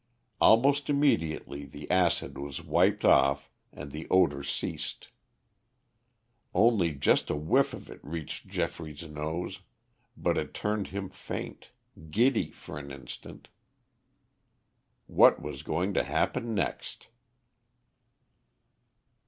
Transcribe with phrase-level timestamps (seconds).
[0.39, 5.09] Almost immediately the acid was wiped off and the odor ceased.
[6.55, 9.59] Only just a whiff of it reached Geoffrey's nose,
[10.17, 11.69] but it turned him faint
[12.09, 13.47] giddy for an instant.
[15.05, 17.05] What was going to happen next?